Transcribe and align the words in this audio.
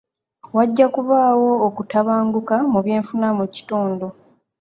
Wajja 0.55 0.85
kubaawo 0.93 1.51
okutabanguka 1.67 2.55
mu 2.71 2.79
byenfuna 2.85 3.27
mu 3.37 3.45
kitundu. 3.53 4.07